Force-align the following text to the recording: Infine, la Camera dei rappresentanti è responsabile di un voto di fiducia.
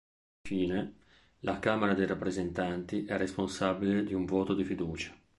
Infine, 0.47 0.95
la 1.41 1.59
Camera 1.59 1.93
dei 1.93 2.07
rappresentanti 2.07 3.05
è 3.05 3.15
responsabile 3.17 4.03
di 4.03 4.15
un 4.15 4.25
voto 4.25 4.55
di 4.55 4.63
fiducia. 4.63 5.15